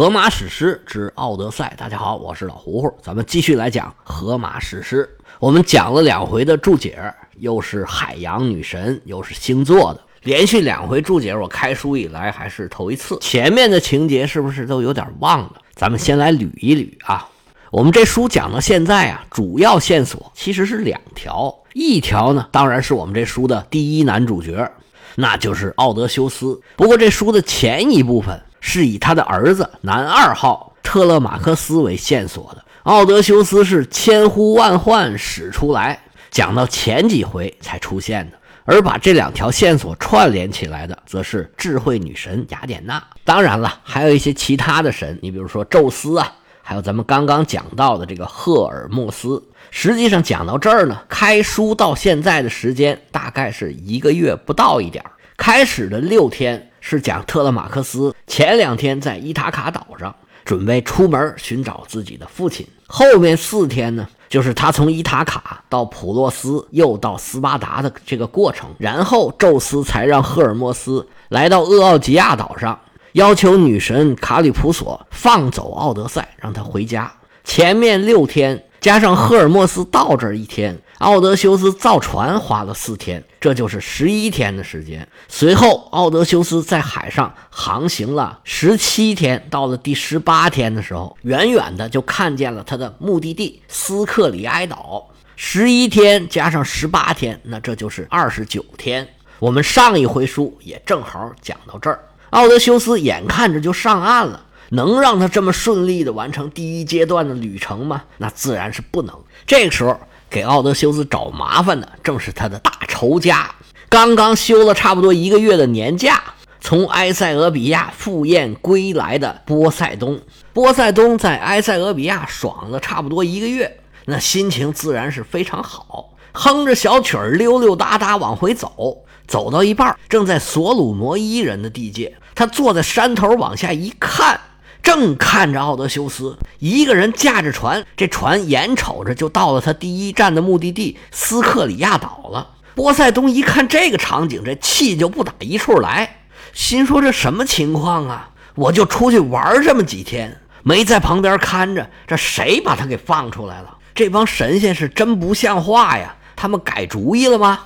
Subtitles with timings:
[0.00, 5.06] 荷马史诗之奥德赛，大家好，我是老胡胡，咱们继续来讲荷马史诗。
[5.38, 6.98] 我们讲了两回的注解，
[7.36, 13.18] 又是海洋女神，又是星座的，连续两回注解，我开书以来还是头一次。
[13.20, 15.56] 前面的情节是不是都有点忘了？
[15.74, 17.28] 咱们先来捋一捋啊。
[17.70, 24.72] 我们这书讲到现在啊，主要线索其实是两条，一条呢，当然是我们这书的第一男主角，
[25.16, 26.58] 那就是奥德修斯。
[26.74, 28.40] 不过这书的前一部分。
[28.60, 43.02] 是以他的儿子男二号特勒马克斯为线索的，奥德修斯是千呼万唤始出来，讲到前几回才出现的，而把这两条线索串联起来的，则是智慧女神雅典娜。
[43.24, 46.32] 当然了，还有一些其他的神，你比如说宙斯啊，
[46.62, 49.42] 还有咱们刚刚讲到的这个赫尔墨斯。
[49.70, 56.69] 实际上讲到这儿呢，开书到现在的时间大概是一个月不到一点儿开始的六天。
[56.80, 68.68] 是讲特勒马克斯前两天在伊塔卡岛上准备出门寻找自己的父亲，后面四天呢，就是他从伊塔卡到普洛斯又到斯巴达的这个过程。
[68.78, 72.78] 然后宙斯才让赫尔墨斯来到厄奥吉亚岛上，
[73.12, 77.12] 要求女神卡里普索放走奥德赛，让他回家。
[77.44, 80.80] 前面六天加上赫尔墨斯到这一天。
[80.98, 85.08] 奥德修斯造船花了四天，这就是十一天的时间。
[85.28, 95.08] 随后，奥德修斯在海上航行了十七天，到了第十八天的时候，远远的就看见了他的目的地斯克里埃岛。
[95.36, 99.08] 十一天加上十八天，那这就是二十九天。
[99.38, 101.98] 我们上一回书也正好讲到这儿。
[102.28, 108.02] 奥德修斯眼看着就上岸了，能让他这么顺利的完成第一阶段的旅程吗？
[108.18, 109.14] 那自然是不能。
[109.46, 110.00] 这个时候。
[110.30, 113.52] 给奥德修斯找麻烦的正是他的大仇家，
[113.88, 116.22] 刚刚休了差不多一个月的年假，
[116.60, 120.20] 从埃塞俄比亚赴宴归来的波塞冬。
[120.52, 128.98] 波塞冬在埃塞俄比亚爽了差不多一个月，那心情自然是非常好，哼着小曲儿溜溜达达往回走。
[129.26, 134.40] 走到一半，正在索鲁摩伊人的地界，他坐在山头往下一看。
[134.82, 142.48] 正看着奥德修斯一个人驾着船，这船眼瞅着就到了他第一站的目的地斯克里亚岛了。
[142.74, 148.30] 波塞冬一看这个场景，这气就不打一处来，心说这什么情况啊？
[148.54, 153.76] 我就出去玩这么几天，没在旁边看着，这谁把他给放出来了？
[153.94, 156.16] 这帮神仙是真不像话呀！
[156.36, 157.58] 他们改主意了吗？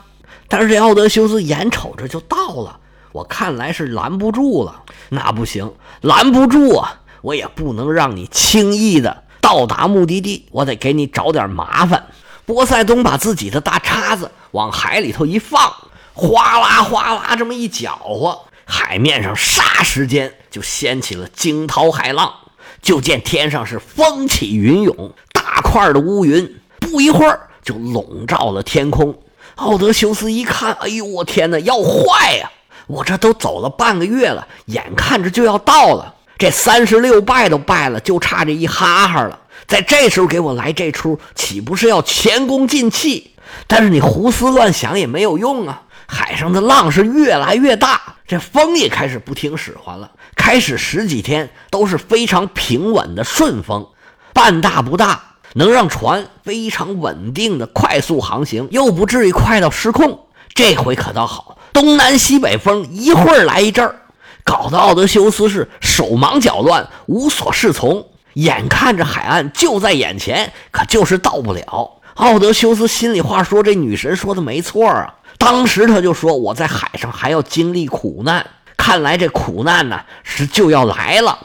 [0.49, 2.81] 但是这奥德修斯眼瞅着就到了，
[3.13, 4.83] 我看来是拦不住了。
[5.11, 7.01] 那不行，拦不住啊！
[7.25, 12.05] 我也不能让你轻易的到达目的地，我得给你找点麻烦。
[12.45, 15.73] 波塞冬把自己的大叉子往海里头一放，
[16.13, 22.31] 哗啦哗啦这么一搅和，海面上霎时间就掀起了惊涛骇浪。
[22.83, 29.19] 就见天上是风起云涌，大块的乌云不一会儿就笼罩了天空。
[29.55, 32.51] 奥德修斯一看，哎呦我天哪，要坏呀！
[32.87, 36.15] 我这都走了半个月了，眼看着就要到了。
[36.45, 39.39] 这三十六拜都拜了，就差这一哈哈了。
[39.67, 43.31] 在这时候给我来这出，岂不是要前功尽弃？
[43.67, 45.85] 但是你胡思乱想也没有用啊！
[46.07, 50.11] 海上的浪是越来越大，这风也开始不听使唤了。
[50.37, 53.87] 开始十几天都是非常平稳的顺风，
[54.35, 60.27] 半大不大，能让船非常稳定的快速航行，又不至于快到失控。
[60.53, 64.03] 这回可倒好，东南西北风一会儿来一阵儿。
[64.45, 68.07] 搞得奥德修斯是手忙脚乱，无所适从。
[68.35, 72.03] 眼看着海岸就在眼前，可就是到不了。
[72.15, 78.45] 奥德修斯心里话说：“这女神说的没错啊。”当时他就说：“我在海上还要经历苦难，
[78.77, 81.39] 看来这苦难呢是就要来了。”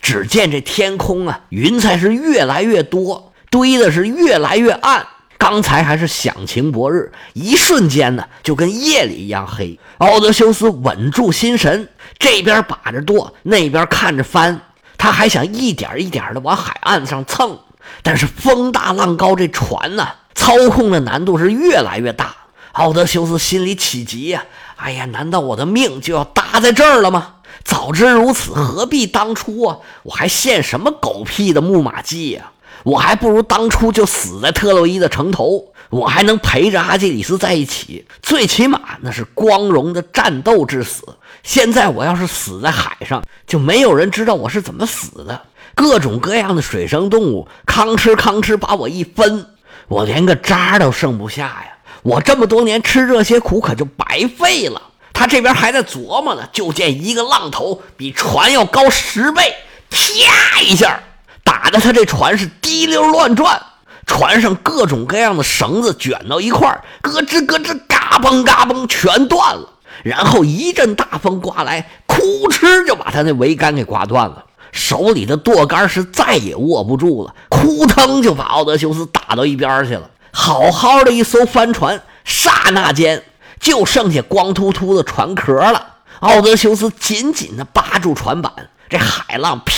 [0.00, 5.06] 只见这天空啊，云彩是越来越多，堆的是越来越暗。
[5.38, 9.78] 刚才还是响晴博日，一瞬间呢，就跟夜里一样黑。
[9.98, 11.88] 奥德修斯稳住心神，
[12.18, 14.60] 这边把着舵，那边看着帆，
[14.96, 17.58] 他还想一点一点的往海岸上蹭，
[18.02, 22.34] 但是风大浪高，这船呢，操控的难度是越来越大。
[22.72, 24.44] 奥德修斯心里起急呀，
[24.76, 27.34] 哎呀，难道我的命就要搭在这儿了吗？
[27.62, 29.78] 早知如此，何必当初啊？
[30.02, 32.50] 我还献什么狗屁的木马计呀？
[32.84, 41.02] 我还不如当初就死在特洛伊的城头，我还能陪着阿基里斯在一起，最起码那是光荣的战斗之死。
[41.42, 45.42] 现在我要是死在海上，就没有人知道我是怎么死的。
[45.74, 49.46] 各种各样的水生动物吭哧吭哧把我一分，
[49.88, 51.66] 我连个渣都剩不下呀！
[52.02, 54.80] 我这么多年吃这些苦可就白费了。
[55.12, 59.54] 他这边还在琢磨呢，就见一个浪头比船要高十倍。
[59.90, 61.00] 啪一下
[61.44, 63.60] 打的他这船是滴溜乱转，
[64.06, 69.68] 船上各种各样的绳子卷到一块儿，咯吱咯吱，嘎嘣嘎嘣，全断了。
[70.02, 72.16] 然后一阵大风刮来，哭
[72.50, 74.44] 哧就把他那桅杆给刮断了。
[74.72, 80.10] 手里的舵杆是再也握不住了，扑腾就把奥德修斯打到一边去了。
[80.32, 83.22] 好好的一艘帆船，刹那间
[83.60, 85.94] 就剩下光秃秃的船壳了。
[86.18, 88.52] 奥德修斯紧紧地扒住船板，
[88.88, 89.74] 这海浪啪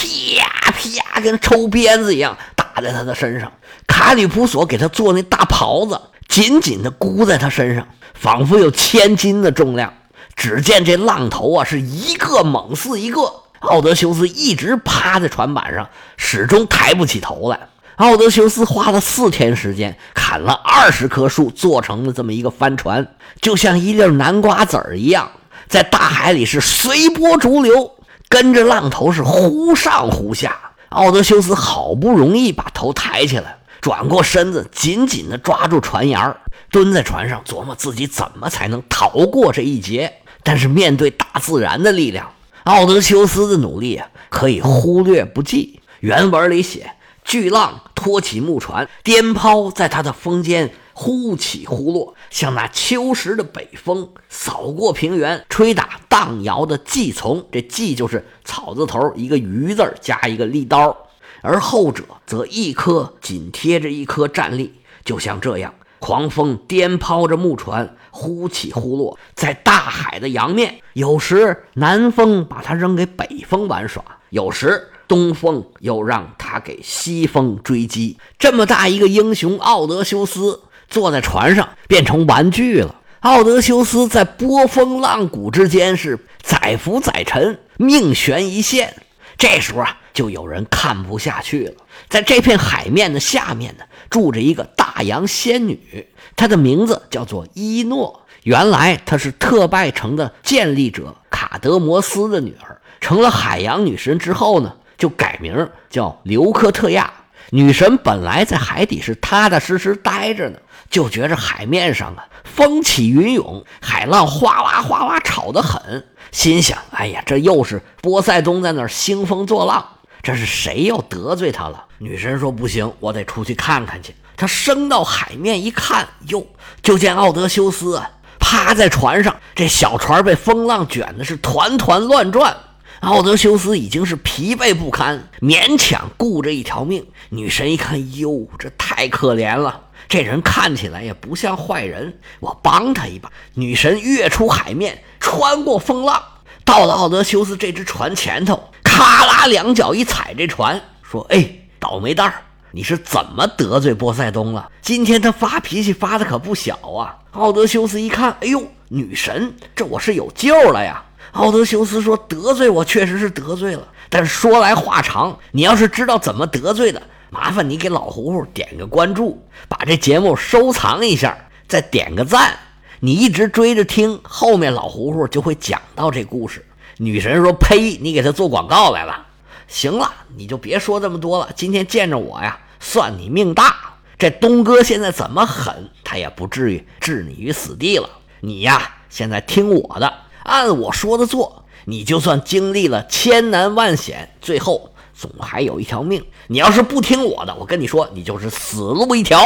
[0.70, 3.52] 啪跟抽鞭子一样打在他的身上。
[3.86, 9.92] 卡里普索给他做那大袍子，紧紧地箍在他身上，仿佛有千斤的重量。
[10.34, 13.20] 只见这浪头啊，是一个猛似一个。
[13.60, 17.58] 奥德修斯一直趴在船板上，始终抬不起头来。
[17.96, 25.30] 奥德修斯花了四天时间，砍了二十棵树，做成了这么一个帆船，就像一粒南瓜籽儿一样，
[25.66, 27.92] 在大海里是随波逐流，
[28.28, 30.58] 跟着浪头是忽上忽下。
[30.90, 36.36] 奥德修斯好不容易把头抬起来，转过身子，紧紧地抓住船沿
[36.70, 40.12] 蹲在船上琢磨自己怎么才能逃过这一劫。
[40.42, 42.30] 但是面对大自然的力量。
[42.64, 45.80] 奥德修斯的努力啊，可以忽略不计。
[46.00, 46.92] 原文里写，
[47.24, 57.46] 巨浪托起木船，颠抛在他的风间，忽起忽落，像那秋时的北风扫过平原，吹打荡摇的蓟丛。
[57.52, 60.96] 这蓟就是草字头一个鱼字加一个利刀，
[61.42, 64.72] 而后者则一颗紧贴着一颗站立，
[65.04, 65.74] 就像这样。
[65.98, 70.80] 狂风颠抛着木船，忽起忽落，在大海的洋面。
[70.94, 78.16] 有时南风把它扔给北风玩耍，有时东风又让它给西风追击。
[78.38, 82.94] 这么大一个英雄，奥德修斯坐在船上变成玩具了。
[83.20, 88.94] 奥德修斯在波峰浪谷之间是载浮载沉，命悬一线。
[89.36, 91.74] 这时候啊，就有人看不下去了。
[92.08, 96.06] 在这片海面的下面呢，住着一个大洋仙女，
[96.36, 98.22] 她的名字叫做伊诺。
[98.44, 107.12] 原来她是特拜城的建立者卡德摩斯的女儿，成了海洋女神之后呢，就改名叫刘克特亚。
[107.50, 110.58] 女神本来在海底是踏踏实实待着呢，
[110.90, 116.04] 就觉着海面上啊风起云涌，海浪哗哇哗哇吵得很。
[116.32, 119.86] 心想：“哎呀，这又是波塞冬在那儿兴风作浪，
[120.22, 126.46] 这是谁又得罪他了？”女神说：“不行，我得出去看看去。”她升到海面一看，哟，
[126.82, 132.54] 就见奥德修斯啊趴在船上，这小船被风浪卷的是团团乱转。
[133.00, 137.06] 奥德修斯已经是疲惫不堪，勉强顾着一条命。
[137.28, 143.30] 女神一看，哟，这太可怜了，这人看起来也不像坏人，我帮他一把。
[143.54, 144.98] 女神跃出海面。
[145.18, 146.22] 穿过风浪，
[146.64, 151.44] 到了奥德修斯这只船前头，咔啦两脚一踩这船，说：“哎，
[151.80, 154.70] 倒霉蛋儿，你是怎么得罪波塞冬了？
[154.80, 161.04] 今天他发脾气发的可不小啊！”奥德修斯一看，哎呦，女神，这我是有救了呀！
[161.36, 171.36] 奥德修斯说：“得罪我确实是得罪了，但是说来话长，你要是知道怎么得罪的，麻烦你给老胡胡点个关注，把这节目收藏一下，
[171.68, 172.58] 再点个赞。”
[173.00, 176.64] 你一直追着听，后面老胡胡就会讲到这故事。
[176.96, 177.98] 女神说：“呸！
[178.00, 179.26] 你给他做广告来了。”
[179.68, 181.50] 行了，你就别说这么多了。
[181.54, 183.76] 今天见着我呀，算你命大。
[184.18, 188.08] 这东哥现在怎么狠，他也不至于置你于死地了。
[188.40, 190.10] 你呀，现在听我的，
[190.46, 191.64] 按我说的做。
[191.88, 196.24] 你就算经历了千难万险，最后总还有一条命。
[196.48, 199.40] 你要是不听我的，我跟你说，你就是死路一条。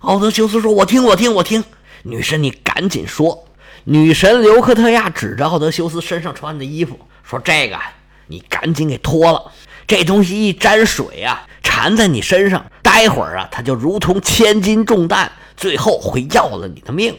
[0.00, 1.62] 奥德修斯说：“我听，我听，我听。”
[2.02, 3.44] 女神，你赶紧说！
[3.84, 7.78] 女神刘克特亚指着奥德修斯身上穿的衣服说：“这个，
[8.26, 9.52] 你赶紧给脱了。
[9.86, 17.16] 这东西一沾水啊，缠在你身上，待会儿啊，它就如同千斤重担，最后会要了你的命。”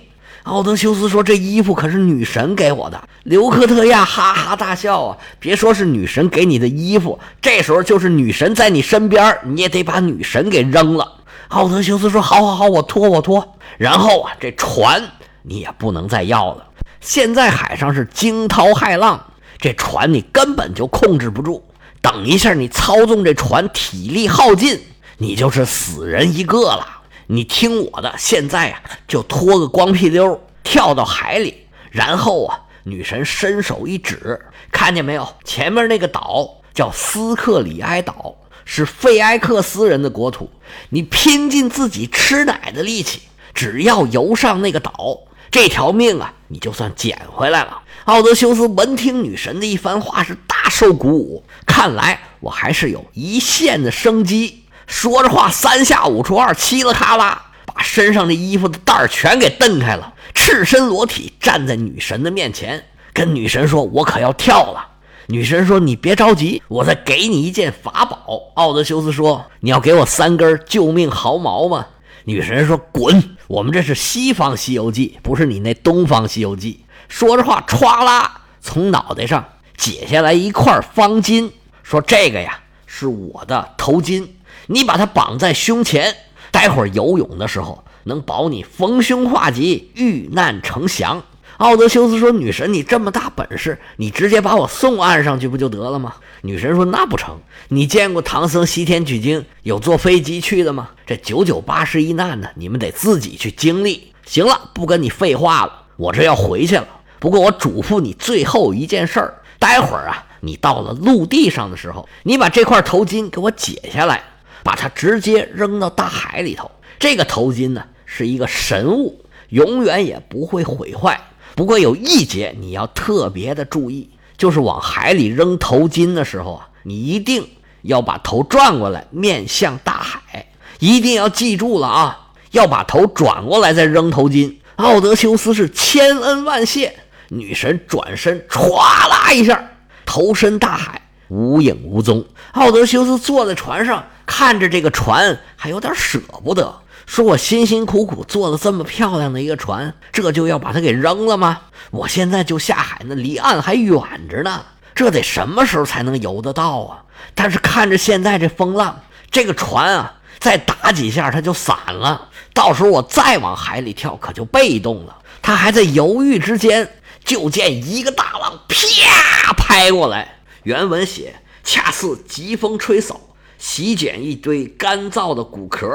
[0.47, 5.17] 奥德修斯说：“这衣服可是女神给我的。”刘克特亚哈哈大笑啊！
[5.39, 11.11] 别说是女神给你的衣服，这时候就是女神在你身边，你也得把女神给扔了。
[11.49, 15.03] 奥德修斯说：“好好好，我脱，我脱。”然后啊，这船
[15.41, 16.65] 你也不能再要了。
[17.01, 19.21] 现在海上是惊涛骇浪，
[19.59, 21.61] 这船你根本就控制不住。
[22.01, 24.79] 等一下，你操纵这船体力耗尽，
[25.17, 26.87] 你就是死人一个了。
[27.27, 31.67] 你听我的，现在啊，就脱个光屁溜，跳到海里。
[31.91, 34.39] 然后啊，女神伸手一指，
[34.71, 35.27] 看见没有？
[35.43, 38.35] 前面那个岛叫斯克里埃岛。
[38.69, 40.49] 是费埃克斯人的国土，
[40.89, 43.21] 你拼尽自己吃奶的力气，
[43.53, 45.19] 只要游上那个岛，
[45.49, 47.81] 这条命啊，你就算捡回来了。
[48.03, 54.65] 奥德修斯闻听女神的一番话，是大受鼓舞，看来我还是有一线的生机。
[54.87, 64.87] 说着话，三下五除二，嘁哩喀啦，把身上的衣服的带儿全给蹬开了，赤身裸体站在女神的面前，跟女神说：“我可要跳了。”
[65.27, 71.85] 女神说：“你别着急，我再给你一件法宝。”奥德修斯说：“你要给我三根救命毫毛吗？”
[72.23, 73.35] 女神说：“滚！
[73.47, 79.43] 我们这是西方《西游记》，不是你那东方《西游记》。”说着话，歘啦，从脑袋上
[79.75, 81.51] 解下来一块方巾，
[81.83, 84.25] 说：“这个呀，是我的头巾。”
[84.67, 86.15] 你把它绑在胸前，
[86.51, 91.23] 待会儿游泳的时候能保你逢凶化吉、遇难成祥。
[91.57, 100.89] 奥德修斯说：“女神，你这么大本事，你直接把我送岸上去不就得了吗？”女神说：“那不成，你见过唐僧西天取经有坐飞机去的吗？
[101.07, 104.13] 这九九八十一难呢，你们得自己去经历。
[104.23, 106.87] 行了，不跟你废话了，我这要回去了。
[107.17, 114.23] 不过我嘱咐你最后一件事儿，待会儿啊，你到了陆地上的时候，你把这块头巾给我解下来。”
[114.67, 116.69] 把它直接扔到大海里头。
[116.99, 121.17] 这个头巾呢，是一个神物，永远也不会毁坏。
[121.55, 127.47] 不过有一节你要特别的注意，就是往海里扔头巾的时候啊，你一定
[127.83, 130.47] 要把头转过来，面向大海。
[130.79, 134.53] 一定要记住了啊，要把头转过来再扔头巾。
[134.75, 136.93] 奥德修斯是千恩万谢。
[137.29, 138.75] 女神转身歘
[139.07, 139.71] 啦一下，
[140.05, 142.25] 投身大海，无影无踪。
[142.51, 144.03] 奥德修斯坐在船上。
[144.27, 151.61] 看着这个船，还有点舍不得，说我辛辛苦苦做了这么漂亮的一个船，这就要把它给扔了吗？
[151.89, 157.03] 我现在就下海，那离岸还远着呢，这得什么时候才能游得到啊？
[157.33, 165.17] 但是看着现在这风浪，这个船啊，再打几下它就散了，到时候我再往海里跳，可就被动了。
[165.41, 166.87] 他还在犹豫之间，
[167.23, 173.21] 就见一个大浪啪拍过来，原文写恰似疾风吹扫。
[173.57, 175.87] 席卷一堆干燥的骨壳，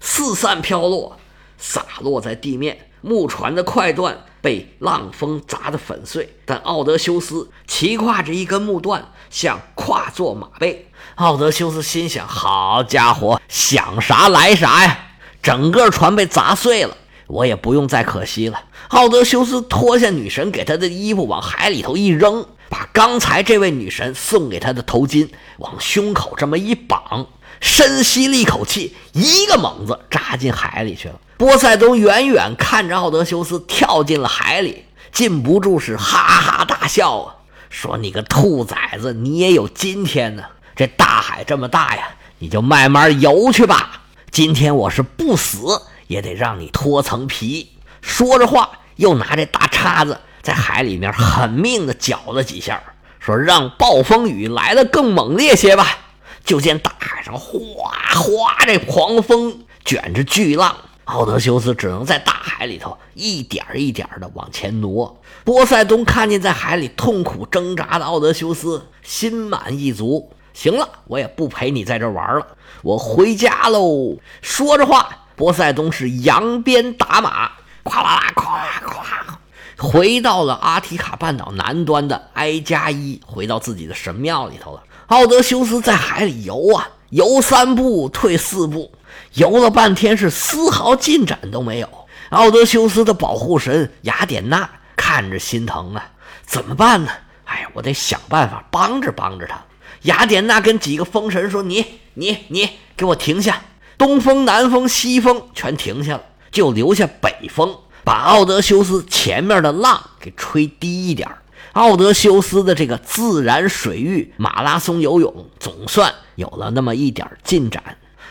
[0.00, 1.16] 四散飘落，
[1.58, 2.88] 洒落在地面。
[3.04, 10.88] 木船的快段被浪风砸得粉碎，但奥德修斯骑跨着一根木段，像跨坐马背。
[11.16, 14.98] 奥德修斯心想：好家伙，想啥来啥呀！
[15.42, 18.66] 整个船被砸碎了，我也不用再可惜了。
[18.90, 22.46] 奥德修斯脱下女神给他的衣服，往海里头一扔。
[22.72, 27.26] 把刚才这位女神送给他的头巾往胸口这么一绑，
[27.60, 31.20] 深吸了一口气，一个猛子扎进海里去了。
[31.36, 37.34] 波塞冬远远看着奥德修斯跳进了海里，禁不住是哈哈大笑啊，
[37.68, 40.42] 说：“你个兔崽子，你也有今天呢！
[40.74, 44.00] 这大海这么大呀，你就慢慢游去吧。
[44.30, 47.68] 今天我是不死也得让你脱层皮。”
[48.00, 50.18] 说着话，又拿这大叉子。
[50.42, 52.82] 在海里面狠命的搅了几下，
[53.20, 55.98] 说让暴风雨来的更猛烈些吧。
[56.44, 65.22] 就见大海上哗哗这狂风卷着巨浪，奥德修斯只能在大海里头一点一点的往前挪。
[65.44, 70.32] 波塞冬看见在海里痛苦挣扎的奥德修斯，心满意足。
[70.52, 72.46] 行了，我也不陪你在这玩了，
[72.82, 74.18] 我回家喽。
[74.40, 77.52] 说着话，波塞冬是扬鞭打马，
[77.84, 78.42] 咵啦啦，咵
[78.84, 79.36] 咵。
[79.82, 84.82] 回到了阿提卡半岛南端的埃加伊，回到自己的神庙里头了。
[85.08, 88.92] 奥德修斯在海里游啊，游三步退四步，
[89.34, 91.88] 游了半天是丝毫进展都没有。
[92.30, 96.12] 奥德修斯的保护神雅典娜看着心疼啊，
[96.46, 97.10] 怎么办呢？
[97.44, 99.60] 哎呀，我得想办法帮着帮着他。
[100.02, 101.84] 雅典娜跟几个风神说：“你、
[102.14, 103.60] 你、你，给我停下！
[103.98, 106.22] 东风、南风、西风全停下了，
[106.52, 107.74] 就留下北风。”
[108.04, 111.28] 把奥德修斯前面的浪给吹低一点
[111.72, 117.82] 奥德修斯的这个自然水域马拉松游泳总算有了那么一点进展。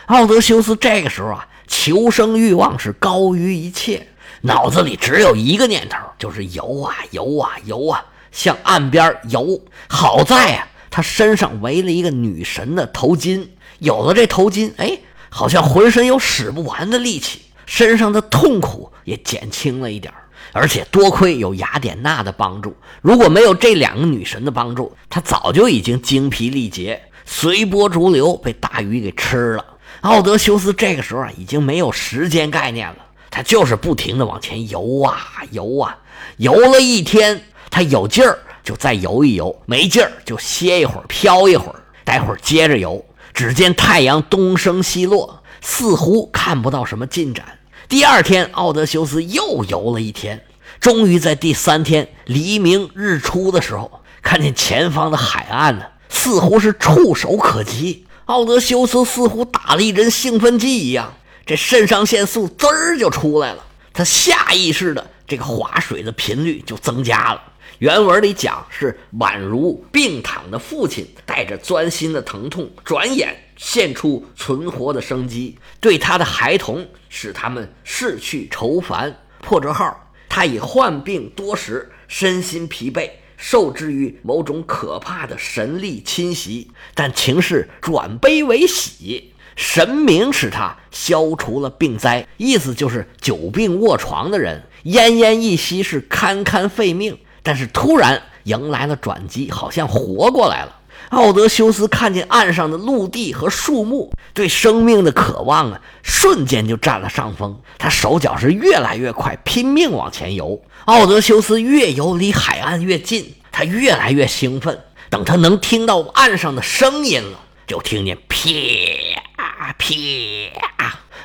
[0.06, 4.06] 奥德修斯这个时候啊，求生欲望是高于一切，
[4.42, 9.60] 脑子里只有一个念头，就是游啊游啊游啊，向岸边游。
[9.88, 13.48] 好在啊，他身上围了一个女神的头巾，
[13.78, 14.98] 有了这头巾，哎，
[15.30, 17.42] 好像浑身有使不完的力气。
[17.66, 20.12] 身上的痛苦也减轻了一点
[20.52, 29.64] 而且多亏有雅典娜的帮助，如果没有这两个女神的帮助，他早就已经精疲力竭，随波逐流，被大鱼给吃了。
[30.02, 32.96] 奥德修斯这个时候啊，已经没有时间概念了，
[33.30, 35.16] 他就是不停的往前游啊
[35.52, 35.96] 游啊，
[36.36, 43.02] 游了一天，他有劲儿就再游一游，没劲儿就歇一会儿，飘一会儿，待会儿接着游。
[43.32, 47.58] 只见太阳东升西落，似乎看不到什么进展。
[47.88, 50.44] 第二天，奥德修斯又游了一天，
[50.80, 58.06] 终于在第三天黎明日出的时候，看见前方的海岸呢，似乎是触手可及。
[58.26, 61.14] 奥德修斯似乎打了一针兴奋剂一样，
[61.44, 67.42] 这肾上腺素滋儿就出来了，他下意识的这个划水的频率就增加了。
[67.78, 79.16] 原文里讲是宛如病躺的父亲带着钻心的疼痛，转眼现出存活的生机，对他的孩童使他们逝去愁烦。
[79.40, 83.08] 破折号，他已患病多时，身心疲惫。
[83.36, 92.26] 受制于某种可怕的神力侵袭，但情势转悲为喜，神明使他消除了病灾。
[92.38, 100.80] 意思就是久病卧床的人，奄奄一息是堪堪废命，但是突然迎来了转机，好像活过来了。
[101.12, 107.60] 奥德修斯看见岸上的陆地和树木，对生命的渴望啊，瞬间就占了上风。
[107.76, 110.62] 他手脚是越来越快，拼命往前游。
[110.86, 114.80] 奥德修斯越游离海岸越近，他越来越兴奋。
[115.10, 119.94] 等他能听到岸上的声音了，就听见啪啪。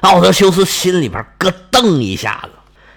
[0.02, 2.50] 奥德修斯心里边咯噔一下子，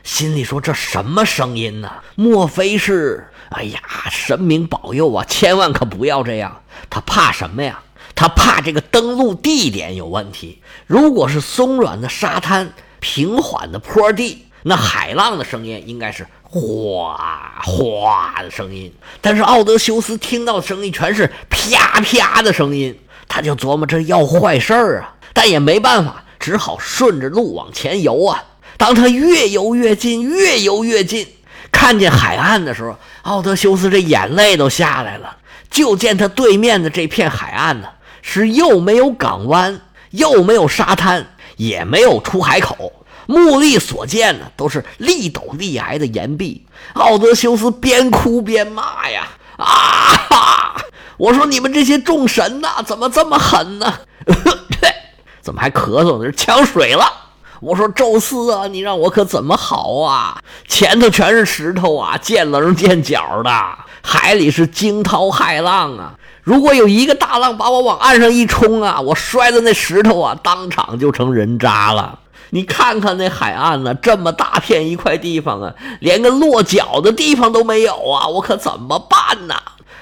[0.02, 1.88] 心里说：“这什么声音呢？
[2.16, 3.28] 莫非是……
[3.50, 3.80] 哎呀，
[4.10, 5.24] 神明保佑啊！
[5.28, 6.62] 千万可不要这样。
[6.88, 7.80] 他怕什么呀？
[8.14, 10.60] 他怕这个登陆地点有问题。
[10.86, 28.42] 如果是松软的沙滩、平缓的坡地，那海浪的声音应该是……”哗哗的声音，但是奥德修斯听到的声音全是啪啪的声音，他就琢磨这要坏事儿啊，但也没办法，只好顺着路往前游啊。
[28.76, 31.24] 当他越游越近，越游越近，
[31.70, 35.36] 看见海岸的时候，奥德修斯这眼泪都下来了。
[35.70, 37.88] 就见他对面的这片海岸呢，
[38.22, 42.92] 是又没有港湾，又没有沙滩，也没有出海口。
[43.26, 46.66] 目力所见呢，都是立陡立崖的岩壁。
[46.94, 49.64] 奥德修斯边哭边骂呀：“啊
[50.28, 50.76] 哈！
[51.16, 53.94] 我说你们这些众神呐，怎么这么狠呢？
[55.40, 56.24] 怎么还咳嗽呢？
[56.24, 57.04] 是呛水了。
[57.60, 60.38] 我说宙斯啊，你让我可怎么好啊？
[60.66, 63.50] 前头全是石头啊，见棱见角的，
[64.02, 66.14] 海里是惊涛骇浪啊。
[66.42, 72.18] 如果有一个大浪把我往岸上一冲啊，我摔的那石头啊，当场就成人渣了。”
[72.52, 78.26] 你看看那海岸呢，这么大片一块地方啊，连个落脚的地方都没有啊！
[78.26, 79.54] 我可怎么办呢？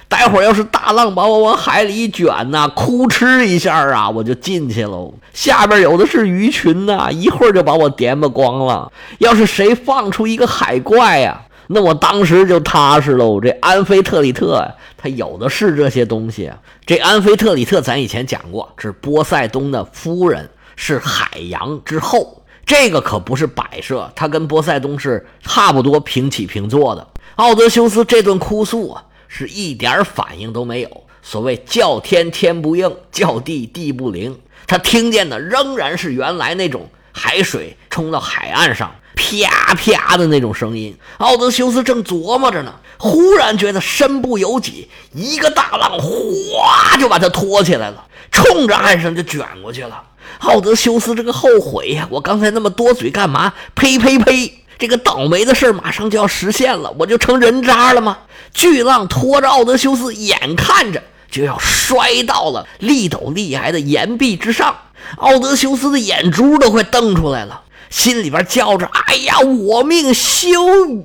[0.08, 5.12] 待会儿要是大浪把我往海里一卷呐，哭哧一下啊，我就进去喽。
[5.34, 8.90] 下边有的是鱼群呐，一会儿就把我颠吧光了。
[9.18, 13.38] 要是谁放出一个海怪呀，那我当时就踏实喽。
[13.40, 14.66] 这安菲特里特，
[14.96, 16.50] 他有的是这些东西。
[16.86, 20.48] 这安菲特里特，咱以前讲过，是波塞冬的夫人。
[20.80, 27.04] 是海洋之后，这个可不是摆设，他跟波塞冬是差不多平起平坐的。
[27.34, 31.04] 奥德修斯这顿哭诉啊，是一点反应都没有。
[31.22, 40.96] 所谓叫天天不应，叫地地不灵，他听见的仍然是原来那种海水冲到海岸上啪啪的那种声音。
[41.18, 50.02] 奥德修斯正琢磨着呢，忽然觉得身不由己，一个大浪哗就把他拖起来了，冲着岸上就卷过去了。
[50.40, 52.06] 奥德修斯这个后悔呀！
[52.10, 53.52] 我刚才那么多嘴干嘛？
[53.74, 54.60] 呸呸呸！
[54.78, 58.18] 这个倒霉的事马上就要实现了，我就成人渣了吗？
[58.54, 64.74] 巨浪拖着奥德修斯，眼看着就要摔到了立陡立崖的岩壁之上。
[65.16, 70.48] 奥德修斯的眼珠都快瞪出来了，心里边叫着：“哎呀，我命休！”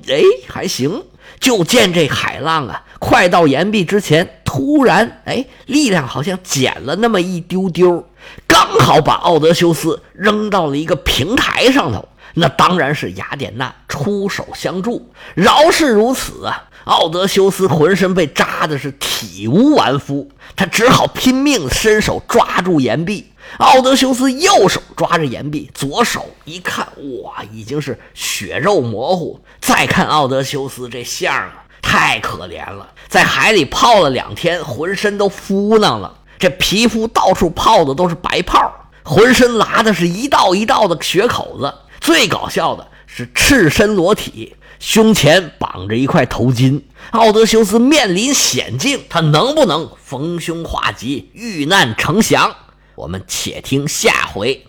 [0.08, 1.02] 哎，还行。
[1.40, 8.06] 就见这海浪啊，快到岩壁之前，突然哎，力量好像减了那么一丢丢。
[8.46, 15.10] 刚好把奥德修斯扔到了一个平台上头，那当然是雅典娜出手相助。
[15.34, 23.30] 饶是如此啊，奥德修斯浑身被扎的是体无完肤，他只好拼命伸手抓住岩壁。
[23.58, 26.88] 奥德修斯右手抓着岩壁，左手一看，
[27.22, 29.40] 哇，已经是血肉模糊。
[29.60, 36.12] 再看奥德修斯这相啊，太可怜了，在海里泡了两天，浑身都敷囊了。
[36.38, 38.72] 这皮肤到处泡的都是白泡，
[39.04, 41.72] 浑身拉的是一道一道的血口子。
[42.04, 46.82] 最搞笑的是赤身裸体，胸前绑着一块头巾。
[47.12, 52.54] 奥德修斯面临险境，他能不能逢凶化吉、遇难成祥？
[52.94, 54.66] 我们且听下回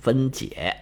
[0.00, 0.78] 分解。